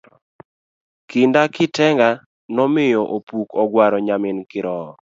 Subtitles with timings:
[1.09, 2.09] Kinda kitenga
[2.55, 4.91] nomiyo opuk ogwaro nyarmin kirowo